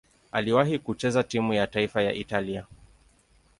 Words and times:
Aliwahi 0.31 0.79
kucheza 0.79 1.23
timu 1.23 1.53
ya 1.53 1.67
taifa 1.67 2.01
ya 2.03 2.13
Italia. 2.13 2.65